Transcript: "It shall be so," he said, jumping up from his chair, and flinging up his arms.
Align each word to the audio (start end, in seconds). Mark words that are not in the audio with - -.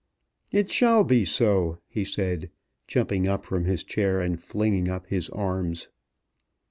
"It 0.51 0.71
shall 0.71 1.03
be 1.03 1.25
so," 1.25 1.77
he 1.87 2.03
said, 2.03 2.49
jumping 2.87 3.27
up 3.27 3.45
from 3.45 3.65
his 3.65 3.83
chair, 3.83 4.19
and 4.19 4.39
flinging 4.41 4.89
up 4.89 5.05
his 5.05 5.29
arms. 5.29 5.89